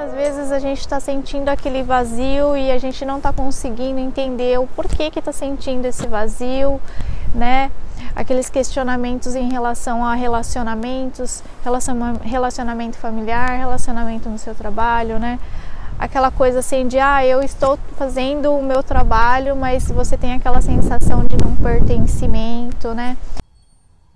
Muitas 0.00 0.16
vezes 0.16 0.50
a 0.50 0.58
gente 0.58 0.80
está 0.80 0.98
sentindo 0.98 1.50
aquele 1.50 1.82
vazio 1.82 2.56
e 2.56 2.70
a 2.70 2.78
gente 2.78 3.04
não 3.04 3.18
está 3.18 3.34
conseguindo 3.34 4.00
entender 4.00 4.58
o 4.58 4.66
porquê 4.66 5.10
que 5.10 5.18
está 5.18 5.30
sentindo 5.30 5.84
esse 5.84 6.06
vazio, 6.06 6.80
né? 7.34 7.70
Aqueles 8.16 8.48
questionamentos 8.48 9.34
em 9.34 9.50
relação 9.50 10.02
a 10.02 10.14
relacionamentos, 10.14 11.44
relacionamento 12.24 12.96
familiar, 12.96 13.58
relacionamento 13.58 14.30
no 14.30 14.38
seu 14.38 14.54
trabalho, 14.54 15.18
né? 15.18 15.38
Aquela 15.98 16.30
coisa 16.30 16.60
assim 16.60 16.88
de, 16.88 16.98
ah, 16.98 17.22
eu 17.26 17.42
estou 17.42 17.78
fazendo 17.98 18.54
o 18.54 18.62
meu 18.62 18.82
trabalho, 18.82 19.54
mas 19.54 19.90
você 19.90 20.16
tem 20.16 20.32
aquela 20.32 20.62
sensação 20.62 21.26
de 21.26 21.36
não 21.44 21.54
pertencimento, 21.56 22.94
né? 22.94 23.18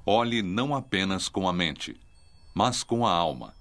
Olhe 0.07 0.43
não 0.43 0.75
apenas 0.75 1.29
com 1.29 1.47
a 1.47 1.53
mente, 1.53 1.95
mas 2.55 2.83
com 2.83 3.07
a 3.07 3.13
alma 3.13 3.53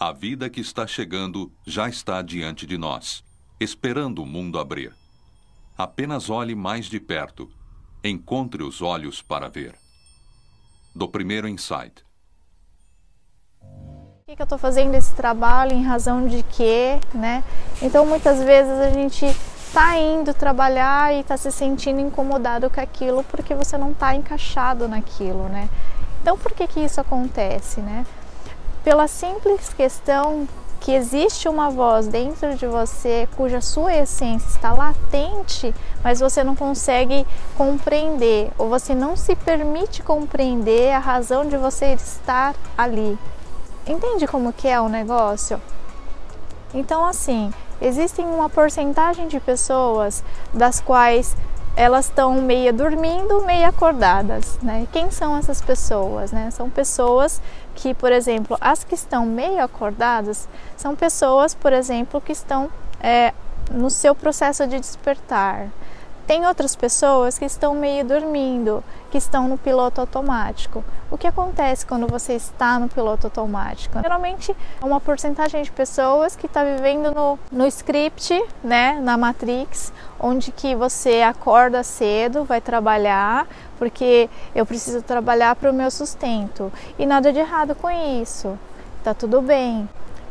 a 0.00 0.12
vida 0.12 0.48
que 0.48 0.60
está 0.60 0.86
chegando 0.86 1.50
já 1.66 1.88
está 1.88 2.22
diante 2.22 2.64
de 2.64 2.78
nós, 2.78 3.24
esperando 3.58 4.22
o 4.22 4.26
mundo 4.26 4.60
abrir. 4.60 4.94
Apenas 5.76 6.30
olhe 6.30 6.54
mais 6.54 6.86
de 6.86 7.00
perto. 7.00 7.50
Encontre 8.04 8.62
os 8.62 8.80
olhos 8.80 9.20
para 9.20 9.48
ver. 9.48 9.74
Do 10.94 11.08
primeiro 11.08 11.48
insight. 11.48 12.04
Por 13.60 14.36
que 14.36 14.40
eu 14.40 14.44
estou 14.44 14.58
fazendo 14.58 14.94
esse 14.94 15.12
trabalho? 15.14 15.72
Em 15.72 15.82
razão 15.82 16.28
de 16.28 16.44
quê? 16.44 17.00
Né? 17.12 17.42
Então, 17.82 18.06
muitas 18.06 18.40
vezes 18.40 18.72
a 18.74 18.90
gente 18.90 19.24
está 19.24 19.98
indo 19.98 20.32
trabalhar 20.32 21.12
e 21.12 21.20
está 21.20 21.36
se 21.36 21.50
sentindo 21.50 22.00
incomodado 22.00 22.70
com 22.70 22.80
aquilo 22.80 23.24
porque 23.24 23.52
você 23.52 23.76
não 23.76 23.90
está 23.90 24.14
encaixado 24.14 24.86
naquilo, 24.86 25.48
né? 25.48 25.68
Então, 26.22 26.38
por 26.38 26.52
que 26.52 26.66
que 26.68 26.80
isso 26.80 27.00
acontece, 27.00 27.80
né? 27.80 28.06
Pela 28.84 29.08
simples 29.08 29.72
questão 29.74 30.46
que 30.80 30.92
existe 30.92 31.48
uma 31.48 31.70
voz 31.70 32.06
dentro 32.06 32.54
de 32.54 32.66
você 32.66 33.28
cuja 33.36 33.60
sua 33.60 33.94
essência 33.94 34.46
está 34.48 34.72
latente, 34.72 35.74
mas 36.02 36.20
você 36.20 36.44
não 36.44 36.54
consegue 36.54 37.26
compreender 37.56 38.50
ou 38.56 38.68
você 38.68 38.94
não 38.94 39.16
se 39.16 39.34
permite 39.34 40.02
compreender 40.02 40.92
a 40.92 40.98
razão 40.98 41.46
de 41.46 41.56
você 41.56 41.92
estar 41.94 42.54
ali. 42.76 43.18
Entende 43.86 44.26
como 44.26 44.52
que 44.52 44.68
é 44.68 44.80
o 44.80 44.88
negócio? 44.88 45.60
Então 46.72 47.04
assim, 47.04 47.52
existem 47.80 48.24
uma 48.24 48.48
porcentagem 48.48 49.28
de 49.28 49.40
pessoas 49.40 50.22
das 50.54 50.80
quais 50.80 51.36
elas 51.78 52.06
estão 52.06 52.34
meia 52.42 52.72
dormindo, 52.72 53.40
meia 53.42 53.68
acordadas, 53.68 54.58
né? 54.60 54.88
Quem 54.92 55.12
são 55.12 55.36
essas 55.36 55.62
pessoas, 55.62 56.32
né? 56.32 56.50
São 56.50 56.68
pessoas 56.68 57.40
que, 57.76 57.94
por 57.94 58.10
exemplo, 58.10 58.58
as 58.60 58.82
que 58.82 58.96
estão 58.96 59.24
meio 59.24 59.62
acordadas 59.62 60.48
são 60.76 60.96
pessoas, 60.96 61.54
por 61.54 61.72
exemplo, 61.72 62.20
que 62.20 62.32
estão 62.32 62.68
é, 63.00 63.32
no 63.70 63.90
seu 63.90 64.12
processo 64.12 64.66
de 64.66 64.80
despertar. 64.80 65.68
Tem 66.28 66.44
outras 66.44 66.76
pessoas 66.76 67.38
que 67.38 67.46
estão 67.46 67.74
meio 67.74 68.04
dormindo, 68.04 68.84
que 69.10 69.16
estão 69.16 69.48
no 69.48 69.56
piloto 69.56 69.98
automático. 70.02 70.84
O 71.10 71.16
que 71.16 71.26
acontece 71.26 71.86
quando 71.86 72.06
você 72.06 72.34
está 72.34 72.78
no 72.78 72.86
piloto 72.86 73.28
automático? 73.28 73.98
Geralmente 73.98 74.54
é 74.78 74.84
uma 74.84 75.00
porcentagem 75.00 75.62
de 75.62 75.70
pessoas 75.70 76.36
que 76.36 76.44
está 76.44 76.62
vivendo 76.62 77.10
no, 77.12 77.38
no 77.50 77.66
script, 77.66 78.38
né, 78.62 79.00
na 79.00 79.16
Matrix, 79.16 79.90
onde 80.20 80.52
que 80.52 80.74
você 80.74 81.22
acorda 81.22 81.82
cedo, 81.82 82.44
vai 82.44 82.60
trabalhar, 82.60 83.46
porque 83.78 84.28
eu 84.54 84.66
preciso 84.66 85.00
trabalhar 85.00 85.56
para 85.56 85.70
o 85.70 85.72
meu 85.74 85.90
sustento. 85.90 86.70
E 86.98 87.06
nada 87.06 87.32
de 87.32 87.38
errado 87.38 87.74
com 87.74 87.88
isso. 87.90 88.58
Tá 89.02 89.14
tudo 89.14 89.40
bem. 89.40 89.88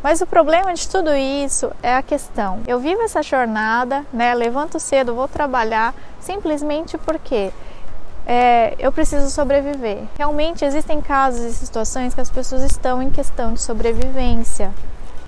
Mas 0.07 0.21
o 0.21 0.25
problema 0.25 0.73
de 0.73 0.87
tudo 0.87 1.13
isso 1.13 1.69
é 1.83 1.93
a 1.93 2.01
questão. 2.01 2.61
Eu 2.65 2.79
vivo 2.79 3.01
essa 3.01 3.21
jornada, 3.21 4.05
né? 4.13 4.33
Levanto 4.33 4.79
cedo, 4.79 5.13
vou 5.13 5.27
trabalhar 5.27 5.93
simplesmente 6.21 6.97
porque 6.97 7.51
é, 8.25 8.73
eu 8.79 8.89
preciso 8.89 9.29
sobreviver. 9.29 10.03
Realmente 10.17 10.63
existem 10.63 11.01
casos 11.01 11.41
e 11.41 11.51
situações 11.53 12.13
que 12.13 12.21
as 12.21 12.29
pessoas 12.29 12.63
estão 12.63 13.01
em 13.01 13.11
questão 13.11 13.53
de 13.53 13.59
sobrevivência. 13.59 14.73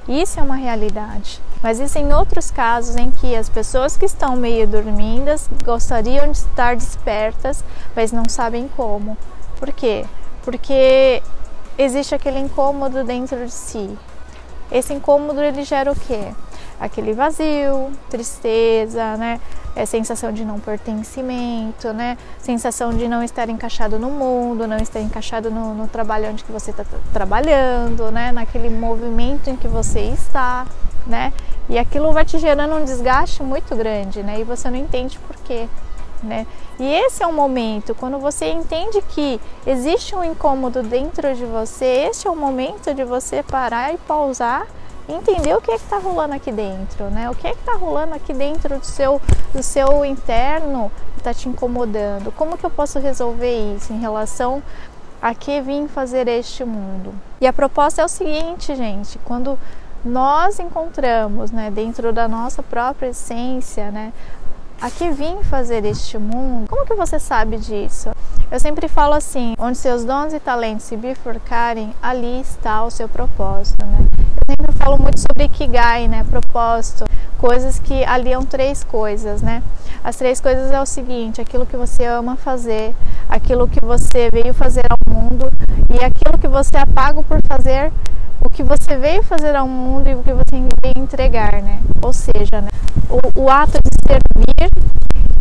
Isso 0.07 0.39
é 0.39 0.43
uma 0.43 0.55
realidade. 0.55 1.41
Mas 1.61 1.81
existem 1.81 2.13
outros 2.13 2.49
casos 2.49 2.95
em 2.95 3.11
que 3.11 3.35
as 3.35 3.49
pessoas 3.49 3.97
que 3.97 4.05
estão 4.05 4.37
meio 4.37 4.65
dormindas 4.65 5.49
gostariam 5.61 6.31
de 6.31 6.37
estar 6.37 6.77
despertas, 6.77 7.65
mas 7.93 8.13
não 8.13 8.23
sabem 8.29 8.69
como. 8.77 9.17
Por 9.59 9.73
quê? 9.73 10.05
Porque 10.41 11.21
existe 11.77 12.15
aquele 12.15 12.39
incômodo 12.39 13.03
dentro 13.03 13.45
de 13.45 13.51
si. 13.51 13.99
Esse 14.71 14.93
incômodo 14.93 15.41
ele 15.41 15.63
gera 15.63 15.91
o 15.91 15.95
quê? 15.95 16.31
Aquele 16.79 17.13
vazio, 17.13 17.91
tristeza, 18.09 19.17
né? 19.17 19.39
É 19.75 19.85
sensação 19.85 20.31
de 20.31 20.45
não 20.45 20.59
pertencimento, 20.59 21.91
né? 21.93 22.17
Sensação 22.39 22.91
de 22.93 23.07
não 23.07 23.23
estar 23.23 23.49
encaixado 23.49 23.99
no 23.99 24.09
mundo, 24.09 24.67
não 24.67 24.77
estar 24.77 24.99
encaixado 24.99 25.49
no, 25.51 25.73
no 25.73 25.87
trabalho 25.87 26.29
onde 26.29 26.43
que 26.43 26.51
você 26.51 26.71
está 26.71 26.85
trabalhando, 27.11 28.11
né? 28.11 28.31
Naquele 28.31 28.69
movimento 28.69 29.49
em 29.49 29.55
que 29.55 29.67
você 29.67 30.01
está, 30.01 30.65
né? 31.05 31.33
E 31.67 31.77
aquilo 31.77 32.11
vai 32.11 32.25
te 32.25 32.39
gerando 32.39 32.75
um 32.75 32.83
desgaste 32.83 33.43
muito 33.43 33.75
grande, 33.75 34.23
né? 34.23 34.39
E 34.39 34.43
você 34.43 34.69
não 34.69 34.77
entende 34.77 35.19
por 35.19 35.35
quê, 35.37 35.67
né? 36.23 36.45
E 36.79 36.85
esse 36.85 37.23
é 37.23 37.27
o 37.27 37.33
momento, 37.33 37.95
quando 37.95 38.19
você 38.19 38.51
entende 38.51 39.01
que 39.09 39.39
existe 39.65 40.15
um 40.15 40.23
incômodo 40.23 40.83
dentro 40.83 41.33
de 41.35 41.45
você, 41.45 42.07
este 42.09 42.27
é 42.27 42.31
o 42.31 42.35
momento 42.35 42.93
de 42.93 43.03
você 43.03 43.43
parar 43.43 43.93
e 43.93 43.97
pausar 43.97 44.67
entender 45.13 45.55
o 45.55 45.61
que 45.61 45.71
é 45.71 45.77
que 45.77 45.83
está 45.83 45.97
rolando 45.97 46.35
aqui 46.35 46.51
dentro, 46.51 47.05
né? 47.05 47.29
O 47.29 47.35
que 47.35 47.47
é 47.47 47.51
que 47.51 47.59
está 47.59 47.73
rolando 47.73 48.13
aqui 48.13 48.33
dentro 48.33 48.77
do 48.77 48.85
seu, 48.85 49.19
do 49.53 49.63
seu 49.63 50.05
interno 50.05 50.91
que 51.13 51.21
está 51.21 51.33
te 51.33 51.49
incomodando? 51.49 52.31
Como 52.31 52.57
que 52.57 52.65
eu 52.65 52.69
posso 52.69 52.99
resolver 52.99 53.75
isso 53.75 53.91
em 53.91 53.99
relação 53.99 54.61
a 55.21 55.33
que 55.33 55.59
vim 55.61 55.87
fazer 55.87 56.27
este 56.27 56.63
mundo? 56.63 57.13
E 57.41 57.47
a 57.47 57.53
proposta 57.53 58.01
é 58.01 58.05
o 58.05 58.07
seguinte, 58.07 58.75
gente, 58.75 59.17
quando 59.19 59.57
nós 60.05 60.59
encontramos, 60.59 61.51
né, 61.51 61.69
dentro 61.71 62.13
da 62.13 62.27
nossa 62.27 62.63
própria 62.63 63.09
essência, 63.09 63.91
né, 63.91 64.13
a 64.81 64.89
que 64.89 65.09
vim 65.11 65.43
fazer 65.43 65.83
este 65.85 66.17
mundo? 66.17 66.69
Como 66.69 66.85
que 66.85 66.93
você 66.93 67.19
sabe 67.19 67.57
disso? 67.57 68.11
Eu 68.49 68.59
sempre 68.59 68.87
falo 68.87 69.13
assim, 69.13 69.53
onde 69.59 69.77
seus 69.77 70.05
dons 70.05 70.33
e 70.33 70.39
talentos 70.39 70.85
se 70.85 70.95
bifurcarem, 70.95 71.93
ali 72.01 72.39
está 72.41 72.83
o 72.83 72.89
seu 72.89 73.07
propósito, 73.07 73.85
né? 73.85 74.07
Eu 74.17 74.55
sempre 74.55 74.75
falo 74.77 74.97
muito 74.97 75.19
sobre 75.19 75.43
Ikigai, 75.43 76.07
né? 76.07 76.25
Propósito, 76.29 77.05
coisas 77.37 77.77
que 77.77 78.03
aliam 78.05 78.43
três 78.43 78.83
coisas, 78.83 79.41
né? 79.41 79.61
As 80.03 80.15
três 80.15 80.39
coisas 80.39 80.71
é 80.71 80.81
o 80.81 80.85
seguinte, 80.85 81.41
aquilo 81.41 81.65
que 81.65 81.75
você 81.75 82.05
ama 82.05 82.37
fazer, 82.37 82.95
aquilo 83.27 83.67
que 83.67 83.83
você 83.83 84.29
veio 84.31 84.53
fazer 84.53 84.83
ao 84.89 85.13
mundo 85.13 85.49
e 85.89 86.03
aquilo 86.03 86.37
que 86.39 86.47
você 86.47 86.77
é 86.77 86.85
pago 86.85 87.21
por 87.21 87.39
fazer 87.47 87.91
o 88.41 88.49
que 88.49 88.63
você 88.63 88.97
veio 88.97 89.23
fazer 89.23 89.55
ao 89.55 89.67
mundo 89.67 90.07
e 90.07 90.15
o 90.15 90.23
que 90.23 90.33
você 90.33 90.55
veio 90.83 91.03
entregar, 91.03 91.61
né? 91.61 91.81
Ou 92.01 92.13
seja, 92.13 92.61
né? 92.61 92.69
o, 93.09 93.43
o 93.43 93.49
ato 93.49 93.79
de 93.83 93.89
servir 94.07 94.69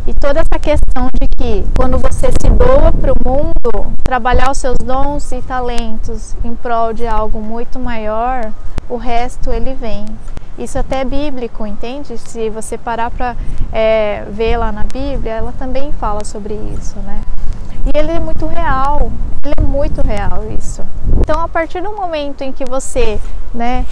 e 0.07 0.15
toda 0.15 0.41
essa 0.41 0.59
questão 0.59 1.11
de 1.21 1.29
que 1.29 1.65
quando 1.77 1.99
você 1.99 2.29
se 2.41 2.49
doa 2.49 2.93
para 2.93 3.13
o 3.13 3.17
mundo, 3.25 3.93
trabalhar 4.03 4.51
os 4.51 4.59
seus 4.59 4.79
dons 4.79 5.31
e 5.33 5.43
talentos 5.43 6.35
em 6.43 6.55
prol 6.55 6.95
de 6.95 7.07
algo 7.07 7.41
muito 7.41 7.79
maior, 7.79 8.51
o 8.89 8.97
resto 8.97 9.51
ele 9.51 9.75
vem. 9.75 10.07
Isso 10.59 10.79
até 10.79 11.03
é 11.03 11.05
bíblico, 11.05 11.67
entende? 11.67 12.19
Se 12.19 12.51
você 12.51 12.77
parar 12.77 13.11
para 13.11 13.37
é, 13.73 14.25
ver 14.31 14.57
lá 14.57 14.73
na 14.73 14.83
Bíblia, 14.83 15.35
ela 15.35 15.53
também 15.53 15.93
fala 15.93 16.25
sobre 16.25 16.55
isso, 16.55 16.99
né? 17.01 17.21
E 17.89 17.99
ele 17.99 18.13
é 18.13 18.21
muito 18.21 18.47
real, 18.47 19.11
ele 19.43 19.55
é 19.57 19.63
muito 19.63 20.03
real 20.03 20.45
isso. 20.51 20.83
Então, 21.19 21.41
a 21.41 21.49
partir 21.49 21.81
do 21.81 21.91
momento 21.95 22.43
em 22.43 22.53
que 22.53 22.67
você, 22.67 23.19
né, 23.55 23.87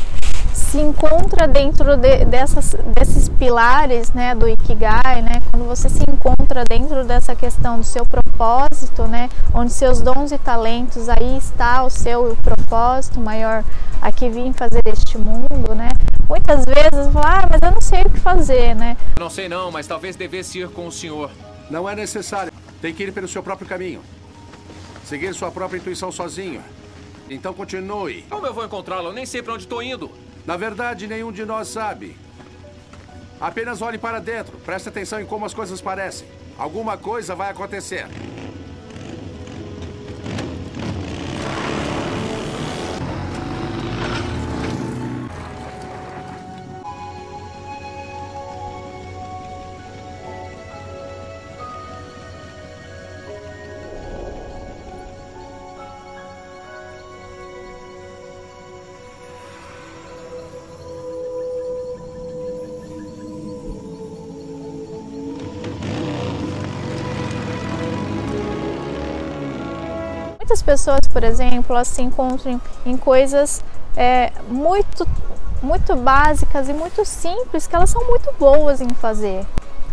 se 0.53 0.79
encontra 0.79 1.48
dentro 1.48 1.97
de, 1.97 2.27
dessas, 2.27 2.77
desses 2.95 3.27
pilares, 3.27 4.13
né, 4.13 4.34
do 4.34 4.47
Ikigai, 4.47 5.22
né, 5.22 5.41
quando 5.51 5.66
você 5.66 5.89
se 5.89 6.03
encontra 6.10 6.63
dentro 6.65 7.04
dessa 7.04 7.34
questão 7.34 7.78
do 7.78 7.84
seu 7.84 8.04
propósito, 8.04 9.04
né, 9.04 9.31
onde 9.54 9.72
seus 9.72 10.03
dons 10.03 10.31
e 10.31 10.37
talentos, 10.37 11.09
aí 11.09 11.39
está 11.39 11.83
o 11.83 11.89
seu 11.89 12.37
propósito 12.43 13.19
maior, 13.19 13.65
aqui 14.03 14.28
vim 14.28 14.53
fazer 14.53 14.83
este 14.87 15.16
mundo, 15.16 15.75
né, 15.75 15.89
muitas 16.28 16.66
vezes 16.66 17.10
falar, 17.15 17.45
ah, 17.45 17.48
mas 17.51 17.60
eu 17.63 17.71
não 17.71 17.81
sei 17.81 18.03
o 18.03 18.10
que 18.10 18.21
fazer, 18.21 18.75
né. 18.75 18.95
Não 19.19 19.31
sei 19.31 19.48
não, 19.48 19.71
mas 19.71 19.87
talvez 19.87 20.16
devesse 20.16 20.59
ir 20.59 20.69
com 20.69 20.87
o 20.87 20.93
senhor. 20.93 21.31
Não 21.71 21.89
é 21.89 21.97
necessário. 21.97 22.53
Tem 22.86 22.94
que 22.94 23.03
ir 23.03 23.12
pelo 23.12 23.27
seu 23.27 23.42
próprio 23.42 23.68
caminho. 23.68 24.00
Seguir 25.04 25.34
sua 25.34 25.50
própria 25.50 25.77
intuição 25.77 26.12
sozinho. 26.12 26.62
Então 27.28 27.53
continue. 27.53 28.22
Como 28.30 28.47
eu 28.47 28.54
vou 28.54 28.65
encontrá-lo? 28.65 29.09
Eu 29.09 29.12
nem 29.12 29.27
sei 29.27 29.42
para 29.42 29.54
onde 29.54 29.65
estou 29.65 29.83
indo. 29.83 30.09
Na 30.47 30.56
verdade, 30.56 31.09
nenhum 31.09 31.33
de 31.33 31.44
nós 31.44 31.66
sabe. 31.66 32.16
Apenas 33.41 33.83
olhe 33.83 33.98
para 33.98 34.21
dentro. 34.21 34.56
Preste 34.59 34.88
atenção 34.88 35.21
em 35.21 35.27
como 35.27 35.44
as 35.44 35.53
coisas 35.53 35.80
parecem. 35.80 36.28
Alguma 36.56 36.97
coisa 36.97 37.34
vai 37.34 37.50
acontecer. 37.50 38.06
Muitas 70.47 70.63
pessoas, 70.63 71.01
por 71.13 71.25
exemplo, 71.25 71.75
elas 71.75 71.89
se 71.89 72.01
encontram 72.01 72.60
em 72.84 72.97
coisas 72.97 73.65
é, 73.97 74.31
muito, 74.48 75.04
muito 75.60 75.97
básicas 75.97 76.69
e 76.69 76.72
muito 76.72 77.04
simples 77.04 77.66
que 77.66 77.75
elas 77.75 77.91
são 77.91 78.07
muito 78.07 78.33
boas 78.39 78.81
em 78.81 78.89
fazer. 78.91 79.45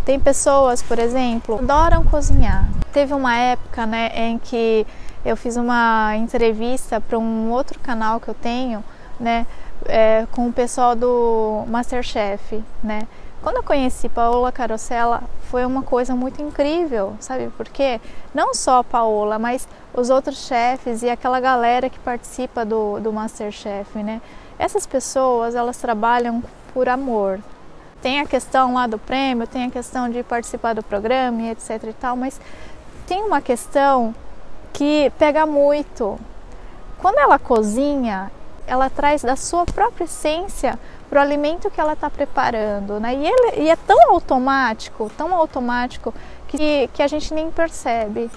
Tem 0.06 0.20
pessoas, 0.20 0.84
por 0.84 1.00
exemplo, 1.00 1.58
adoram 1.58 2.04
cozinhar. 2.04 2.70
Teve 2.92 3.16
uma 3.16 3.36
época, 3.36 3.88
né, 3.88 4.12
em 4.14 4.38
que 4.38 4.86
eu 5.26 5.36
fiz 5.36 5.58
uma 5.58 6.16
entrevista 6.18 7.02
para 7.02 7.18
um 7.18 7.50
outro 7.50 7.80
canal 7.80 8.20
que 8.20 8.28
eu 8.28 8.36
tenho, 8.36 8.84
né, 9.20 9.48
é, 9.88 10.28
com 10.34 10.48
o 10.48 10.54
pessoal 10.54 10.96
do 10.96 11.64
MasterChef, 11.68 12.64
né. 12.84 13.08
Quando 13.44 13.58
eu 13.58 13.64
conheci 13.64 14.08
Paola 14.08 14.54
Carosella, 14.54 15.22
foi 15.52 15.66
uma 15.66 15.84
coisa 15.84 16.16
muito 16.16 16.42
incrível, 16.42 17.14
sabe? 17.20 17.50
Porque 17.58 18.00
não 18.34 18.54
só 18.54 18.80
a 18.80 18.84
Paola, 18.86 19.38
mas 19.38 19.68
os 19.94 20.10
outros 20.10 20.48
chefes 20.48 21.04
e 21.04 21.10
aquela 21.10 21.42
galera 21.42 21.90
que 21.90 22.00
participa 22.00 22.64
do, 22.64 23.02
do 23.02 23.12
Masterchef, 23.12 24.02
né? 24.02 24.22
Essas 24.58 24.86
pessoas, 24.86 25.56
elas 25.56 25.76
trabalham 25.76 26.42
por 26.74 26.88
amor. 26.88 27.42
Tem 28.02 28.22
a 28.22 28.26
questão 28.26 28.76
lá 28.76 28.88
do 28.88 28.98
prêmio, 28.98 29.46
tem 29.46 29.66
a 29.66 29.70
questão 29.70 30.10
de 30.10 30.24
participar 30.24 30.74
do 30.74 30.82
programa 30.82 31.42
etc 31.50 31.84
e 31.84 31.94
tal, 31.94 32.16
mas 32.16 32.40
tem 33.06 33.22
uma 33.24 33.42
questão 33.42 34.16
que 34.72 35.12
pega 35.20 35.46
muito. 35.46 36.18
Quando 36.98 37.18
ela 37.18 37.38
cozinha, 37.38 38.32
ela 38.66 38.90
traz 38.90 39.22
da 39.22 39.36
sua 39.36 39.66
própria 39.66 40.06
essência 40.06 40.80
para 41.14 41.20
o 41.20 41.22
alimento 41.22 41.70
que 41.70 41.80
ela 41.80 41.94
está 41.94 42.10
preparando, 42.10 43.00
né? 43.00 43.14
E, 43.14 43.28
ele, 43.28 43.62
e, 43.62 43.70
é 43.70 43.76
tão 43.76 44.10
automático, 44.10 45.12
tão 45.16 45.32
automático 45.36 46.12
que, 46.48 46.90
que 46.92 47.04
a 47.04 47.08
gente 47.08 47.32
nem 47.36 47.52
percebe. 47.52 48.32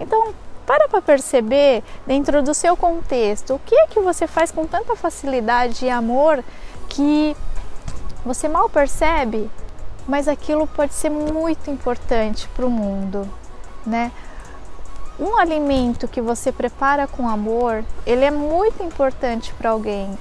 Então, 0.00 0.32
para 0.64 0.88
para 0.88 1.02
perceber 1.02 1.84
dentro 2.06 2.42
do 2.42 2.54
seu 2.54 2.78
contexto 2.78 3.56
o 3.56 3.58
que 3.58 3.74
é 3.74 3.86
que 3.88 4.00
você 4.00 4.26
faz 4.26 4.50
com 4.50 4.64
tanta 4.64 4.96
facilidade 4.96 5.84
e 5.84 5.90
amor 5.90 6.42
que 6.88 7.36
você 8.24 8.48
mal 8.48 8.70
percebe, 8.70 9.50
mas 10.08 10.26
aquilo 10.26 10.66
pode 10.66 10.94
ser 10.94 11.10
muito 11.10 11.70
importante 11.70 12.48
para 12.56 12.64
o 12.64 12.70
mundo, 12.70 13.28
né? 13.84 14.10
Um 15.20 15.36
alimento 15.36 16.08
que 16.08 16.22
você 16.22 16.50
prepara 16.50 17.06
com 17.06 17.28
amor, 17.28 17.84
ele 18.06 18.24
é 18.24 18.30
muito 18.30 18.82
importante 18.82 19.52
para 19.52 19.68
alguém. 19.68 20.18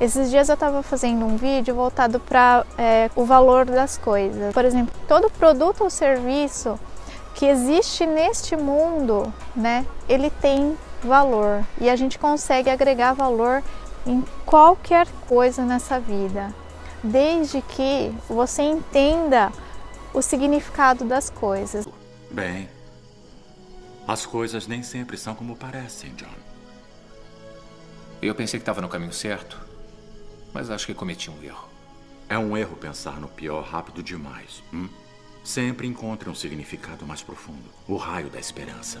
Esses 0.00 0.30
dias 0.30 0.48
eu 0.48 0.54
estava 0.54 0.80
fazendo 0.80 1.26
um 1.26 1.36
vídeo 1.36 1.74
voltado 1.74 2.20
para 2.20 2.64
é, 2.76 3.10
o 3.16 3.24
valor 3.24 3.64
das 3.64 3.98
coisas. 3.98 4.54
Por 4.54 4.64
exemplo, 4.64 4.94
todo 5.08 5.28
produto 5.28 5.82
ou 5.82 5.90
serviço 5.90 6.78
que 7.34 7.46
existe 7.46 8.06
neste 8.06 8.56
mundo, 8.56 9.32
né, 9.56 9.84
ele 10.08 10.30
tem 10.30 10.78
valor 11.02 11.64
e 11.80 11.90
a 11.90 11.96
gente 11.96 12.18
consegue 12.18 12.70
agregar 12.70 13.12
valor 13.12 13.62
em 14.06 14.24
qualquer 14.46 15.06
coisa 15.28 15.64
nessa 15.64 15.98
vida, 15.98 16.54
desde 17.02 17.60
que 17.60 18.14
você 18.28 18.62
entenda 18.62 19.52
o 20.14 20.22
significado 20.22 21.04
das 21.04 21.28
coisas. 21.28 21.86
Bem, 22.30 22.68
as 24.06 24.24
coisas 24.24 24.68
nem 24.68 24.82
sempre 24.82 25.16
são 25.16 25.34
como 25.34 25.56
parecem, 25.56 26.10
John. 26.14 26.26
Eu 28.22 28.34
pensei 28.34 28.58
que 28.58 28.62
estava 28.62 28.80
no 28.80 28.88
caminho 28.88 29.12
certo 29.12 29.67
mas 30.52 30.70
acho 30.70 30.86
que 30.86 30.94
cometi 30.94 31.30
um 31.30 31.42
erro. 31.42 31.68
É 32.28 32.38
um 32.38 32.56
erro 32.56 32.76
pensar 32.76 33.20
no 33.20 33.28
pior 33.28 33.62
rápido 33.64 34.02
demais. 34.02 34.62
Hum? 34.72 34.88
Sempre 35.42 35.86
encontre 35.86 36.28
um 36.28 36.34
significado 36.34 37.06
mais 37.06 37.22
profundo 37.22 37.70
o 37.86 37.96
raio 37.96 38.28
da 38.28 38.38
esperança. 38.38 39.00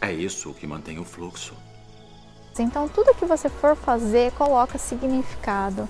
É 0.00 0.12
isso 0.12 0.54
que 0.54 0.66
mantém 0.66 0.98
o 0.98 1.04
fluxo. 1.04 1.54
Então, 2.58 2.88
tudo 2.88 3.14
que 3.14 3.24
você 3.24 3.48
for 3.48 3.76
fazer, 3.76 4.32
coloca 4.32 4.78
significado. 4.78 5.88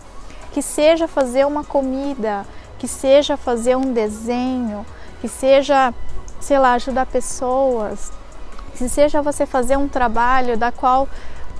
Que 0.53 0.63
seja 0.63 1.07
fazer 1.07 1.47
uma 1.47 1.63
comida, 1.63 2.47
que 2.79 2.89
seja 2.89 3.37
fazer 3.37 3.77
um 3.77 3.93
desenho, 3.93 4.85
que 5.21 5.29
seja, 5.29 5.93
sei 6.41 6.59
lá, 6.59 6.75
ajudar 6.75 7.07
pessoas, 7.07 8.13
que 8.77 8.89
seja 8.89 9.21
você 9.21 9.45
fazer 9.45 9.77
um 9.77 9.89
trabalho 9.89 10.57
da 10.57 10.71
qual 10.71 11.09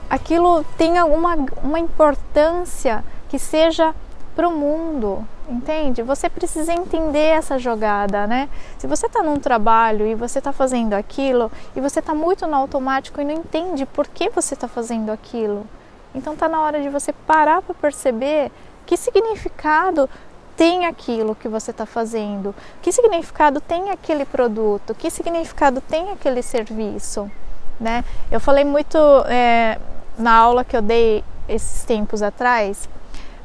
aquilo 0.09 0.65
tenha 0.77 1.05
uma, 1.05 1.37
uma 1.63 1.79
importância 1.79 3.05
que 3.29 3.39
seja 3.39 3.95
para 4.35 4.49
o 4.49 4.53
mundo, 4.53 5.27
entende? 5.49 6.03
Você 6.03 6.31
precisa 6.31 6.73
entender 6.73 7.19
essa 7.19 7.59
jogada, 7.59 8.27
né? 8.27 8.49
Se 8.79 8.87
você 8.87 9.07
está 9.07 9.23
num 9.23 9.39
trabalho 9.41 10.07
e 10.07 10.15
você 10.15 10.39
está 10.39 10.53
fazendo 10.53 10.95
aquilo 10.95 11.51
e 11.75 11.81
você 11.81 11.99
está 11.99 12.15
muito 12.15 12.47
no 12.47 12.55
automático 12.55 13.21
e 13.21 13.25
não 13.25 13.35
entende 13.35 13.85
por 13.85 14.07
que 14.07 14.31
você 14.31 14.55
está 14.55 14.69
fazendo 14.69 15.11
aquilo, 15.11 15.67
então 16.15 16.35
está 16.35 16.49
na 16.49 16.61
hora 16.61 16.81
de 16.81 16.89
você 16.89 17.13
parar 17.13 17.63
para 17.63 17.75
perceber 17.75 18.53
que 18.87 18.97
significado 18.97 20.09
tem 20.57 20.87
aquilo 20.87 21.35
que 21.35 21.49
você 21.49 21.71
está 21.71 21.87
fazendo, 21.87 22.55
que 22.81 22.91
significado 22.91 23.61
tem 23.61 23.91
aquele 23.91 24.25
produto, 24.25 24.95
que 24.95 25.11
significado 25.11 25.81
tem 25.81 26.11
aquele 26.11 26.43
serviço, 26.43 27.31
né? 27.79 28.05
Eu 28.31 28.41
falei 28.41 28.65
muito 28.65 28.99
é, 29.27 29.79
na 30.19 30.35
aula 30.35 30.65
que 30.65 30.77
eu 30.77 30.83
dei 30.83 31.25
esses 31.49 31.85
tempos 31.85 32.23
atrás, 32.23 32.89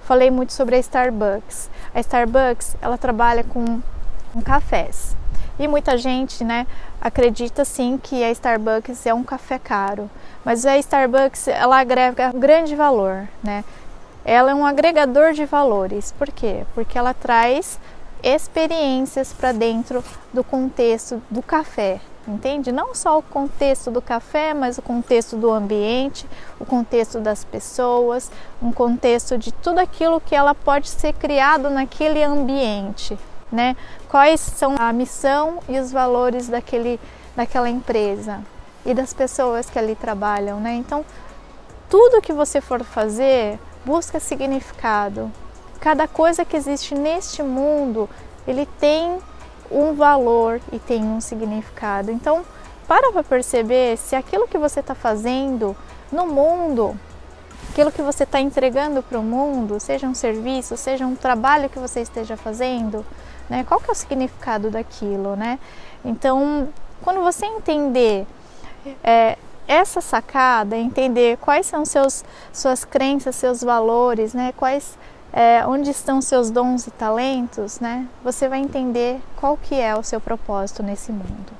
falei 0.05 0.29
muito 0.29 0.51
sobre 0.53 0.75
a 0.75 0.79
Starbucks. 0.79 1.69
A 1.93 1.99
Starbucks, 1.99 2.75
ela 2.81 2.97
trabalha 2.97 3.43
com, 3.43 3.81
com 4.33 4.41
cafés. 4.41 5.15
E 5.59 5.67
muita 5.67 5.97
gente, 5.97 6.43
né, 6.43 6.65
acredita 6.99 7.63
sim 7.63 7.99
que 8.01 8.23
a 8.23 8.31
Starbucks 8.31 9.05
é 9.05 9.13
um 9.13 9.23
café 9.23 9.59
caro, 9.59 10.09
mas 10.43 10.65
a 10.65 10.77
Starbucks 10.79 11.47
ela 11.47 11.79
agrega 11.79 12.31
grande 12.33 12.75
valor, 12.75 13.27
né? 13.43 13.63
Ela 14.25 14.51
é 14.51 14.55
um 14.55 14.65
agregador 14.65 15.33
de 15.33 15.45
valores. 15.45 16.11
Por 16.13 16.31
quê? 16.31 16.65
Porque 16.73 16.97
ela 16.97 17.13
traz 17.13 17.77
experiências 18.23 19.33
para 19.33 19.51
dentro 19.51 20.03
do 20.33 20.43
contexto 20.43 21.21
do 21.29 21.43
café, 21.43 21.99
entende? 22.27 22.71
Não 22.71 22.95
só 22.95 23.17
o 23.17 23.23
contexto 23.23 23.91
do 23.91 24.01
café, 24.01 24.53
mas 24.53 24.77
o 24.77 24.81
contexto 24.81 25.35
do 25.35 25.51
ambiente, 25.51 26.27
o 26.59 26.65
contexto 26.65 27.19
das 27.19 27.43
pessoas, 27.43 28.31
um 28.61 28.71
contexto 28.71 29.37
de 29.37 29.51
tudo 29.51 29.79
aquilo 29.79 30.21
que 30.21 30.35
ela 30.35 30.55
pode 30.55 30.89
ser 30.89 31.13
criado 31.13 31.69
naquele 31.69 32.23
ambiente, 32.23 33.17
né? 33.51 33.75
Quais 34.09 34.39
são 34.39 34.75
a 34.79 34.91
missão 34.93 35.59
e 35.67 35.79
os 35.79 35.91
valores 35.91 36.47
daquele, 36.47 36.99
daquela 37.35 37.69
empresa 37.69 38.41
e 38.85 38.93
das 38.93 39.13
pessoas 39.13 39.69
que 39.69 39.79
ali 39.79 39.95
trabalham, 39.95 40.59
né? 40.59 40.73
Então, 40.73 41.05
tudo 41.89 42.21
que 42.21 42.33
você 42.33 42.59
for 42.59 42.83
fazer, 42.83 43.59
busca 43.85 44.19
significado. 44.19 45.31
Cada 45.79 46.07
coisa 46.07 46.45
que 46.45 46.55
existe 46.55 46.95
neste 46.95 47.43
mundo, 47.43 48.09
ele 48.47 48.65
tem 48.79 49.19
um 49.73 49.93
valor 49.93 50.61
e 50.71 50.79
tem 50.79 51.03
um 51.03 51.19
significado. 51.19 52.11
Então, 52.11 52.45
para 52.87 53.11
para 53.11 53.23
perceber 53.23 53.97
se 53.97 54.15
aquilo 54.15 54.47
que 54.47 54.57
você 54.57 54.79
está 54.79 54.93
fazendo 54.93 55.75
no 56.11 56.27
mundo, 56.27 56.97
aquilo 57.69 57.91
que 57.91 58.01
você 58.01 58.23
está 58.23 58.39
entregando 58.39 59.01
para 59.01 59.17
o 59.17 59.23
mundo, 59.23 59.79
seja 59.79 60.07
um 60.07 60.13
serviço, 60.13 60.77
seja 60.77 61.05
um 61.05 61.15
trabalho 61.15 61.69
que 61.69 61.79
você 61.79 62.01
esteja 62.01 62.37
fazendo, 62.37 63.05
né? 63.49 63.63
Qual 63.63 63.79
que 63.79 63.89
é 63.89 63.93
o 63.93 63.95
significado 63.95 64.69
daquilo, 64.69 65.35
né? 65.35 65.59
Então, 66.05 66.69
quando 67.01 67.21
você 67.21 67.45
entender 67.45 68.27
é, 69.03 69.37
essa 69.67 70.01
sacada, 70.01 70.77
entender 70.77 71.37
quais 71.37 71.65
são 71.65 71.85
seus 71.85 72.23
suas 72.51 72.83
crenças, 72.85 73.35
seus 73.35 73.63
valores, 73.63 74.33
né? 74.33 74.53
Quais 74.57 74.97
é, 75.33 75.65
onde 75.65 75.89
estão 75.89 76.21
seus 76.21 76.51
dons 76.51 76.85
e 76.85 76.91
talentos, 76.91 77.79
né? 77.79 78.07
Você 78.23 78.47
vai 78.47 78.59
entender 78.59 79.19
qual 79.35 79.57
que 79.57 79.75
é 79.75 79.95
o 79.95 80.03
seu 80.03 80.21
propósito 80.21 80.83
nesse 80.83 81.11
mundo. 81.11 81.51